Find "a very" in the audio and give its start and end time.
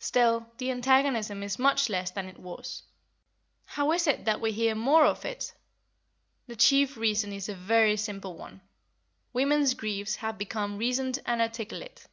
7.48-7.96